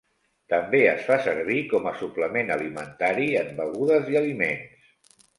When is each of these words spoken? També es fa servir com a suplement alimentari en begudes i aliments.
També 0.51 0.77
es 0.91 1.01
fa 1.09 1.17
servir 1.25 1.57
com 1.73 1.89
a 1.91 1.93
suplement 1.99 2.49
alimentari 2.55 3.27
en 3.41 3.51
begudes 3.61 4.09
i 4.15 4.17
aliments. 4.23 4.89